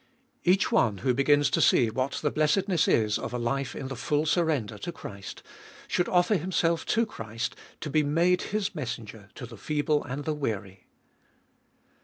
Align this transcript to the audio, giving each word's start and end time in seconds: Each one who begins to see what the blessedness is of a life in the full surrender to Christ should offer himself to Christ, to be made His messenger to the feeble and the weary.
Each 0.43 0.71
one 0.71 0.97
who 1.05 1.13
begins 1.13 1.51
to 1.51 1.61
see 1.61 1.91
what 1.91 2.13
the 2.13 2.31
blessedness 2.31 2.87
is 2.87 3.19
of 3.19 3.35
a 3.35 3.37
life 3.37 3.75
in 3.75 3.87
the 3.87 3.95
full 3.95 4.25
surrender 4.25 4.79
to 4.79 4.91
Christ 4.91 5.43
should 5.87 6.09
offer 6.09 6.37
himself 6.37 6.87
to 6.87 7.05
Christ, 7.05 7.55
to 7.81 7.89
be 7.91 8.01
made 8.01 8.41
His 8.49 8.73
messenger 8.73 9.29
to 9.35 9.45
the 9.45 9.57
feeble 9.57 10.03
and 10.03 10.25
the 10.25 10.33
weary. 10.33 10.87